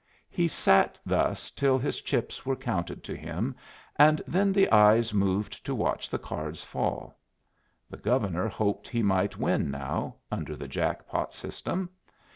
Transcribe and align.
He 0.31 0.47
sat 0.47 0.99
thus 1.05 1.51
till 1.51 1.77
his 1.77 2.01
chips 2.01 2.43
were 2.43 2.55
counted 2.55 3.03
to 3.03 3.15
him, 3.15 3.55
and 3.97 4.19
then 4.25 4.51
the 4.51 4.67
eyes 4.71 5.13
moved 5.13 5.63
to 5.63 5.75
watch 5.75 6.09
the 6.09 6.17
cards 6.17 6.63
fall. 6.63 7.19
The 7.87 7.97
Governor 7.97 8.47
hoped 8.47 8.87
he 8.89 9.03
might 9.03 9.37
win 9.37 9.69
now, 9.69 10.15
under 10.31 10.55
the 10.55 10.67
jack 10.67 11.07
pot 11.07 11.35
system. 11.35 11.91